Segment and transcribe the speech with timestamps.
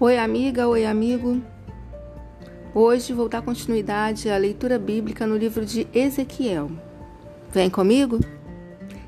[0.00, 1.40] Oi, amiga, oi, amigo.
[2.74, 6.68] Hoje vou dar continuidade à leitura bíblica no livro de Ezequiel.
[7.52, 8.18] Vem comigo?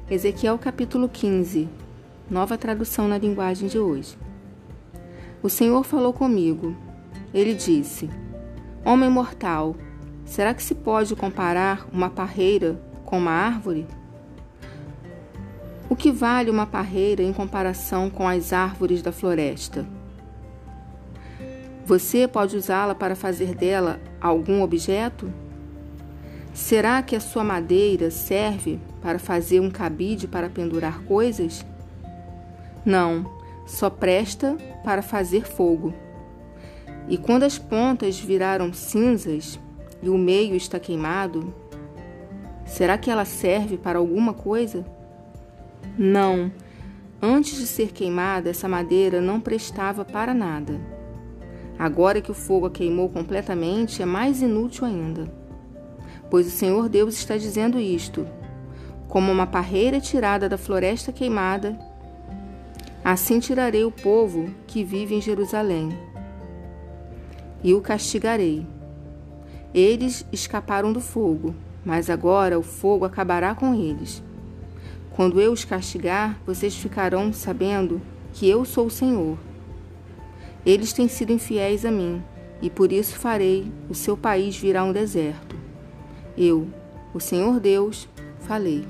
[0.09, 1.69] Ezequiel capítulo 15,
[2.31, 4.17] nova tradução na linguagem de hoje.
[5.43, 6.77] O Senhor falou comigo.
[7.35, 8.09] Ele disse:
[8.85, 9.75] Homem mortal,
[10.25, 13.89] será que se pode comparar uma parreira com uma árvore?
[15.91, 19.85] O que vale uma parreira em comparação com as árvores da floresta?
[21.87, 25.33] Você pode usá-la para fazer dela algum objeto?
[26.53, 31.65] Será que a sua madeira serve para fazer um cabide para pendurar coisas?
[32.85, 33.31] Não,
[33.65, 35.95] só presta para fazer fogo.
[37.09, 39.57] E quando as pontas viraram cinzas
[40.03, 41.55] e o meio está queimado,
[42.65, 44.85] será que ela serve para alguma coisa?
[45.97, 46.51] Não.
[47.23, 50.96] Antes de ser queimada, essa madeira não prestava para nada.
[51.79, 55.31] Agora que o fogo a queimou completamente, é mais inútil ainda.
[56.31, 58.27] Pois o Senhor Deus está dizendo isto:
[59.09, 61.79] como uma parreira tirada da floresta queimada,
[63.05, 65.91] assim tirarei o povo que vive em Jerusalém
[67.63, 68.67] e o castigarei.
[69.75, 71.55] Eles escaparam do fogo,
[71.85, 74.23] mas agora o fogo acabará com eles.
[75.11, 78.01] Quando eu os castigar, vocês ficarão sabendo
[78.33, 79.39] que eu sou o Senhor.
[80.67, 82.21] Eles têm sido infiéis a mim,
[82.61, 85.55] e por isso farei o seu país virar um deserto.
[86.37, 86.67] Eu,
[87.15, 88.09] o Senhor Deus,
[88.41, 88.85] falei.